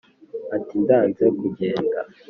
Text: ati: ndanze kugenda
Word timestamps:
ati: 0.55 0.75
ndanze 0.83 1.23
kugenda 1.39 1.99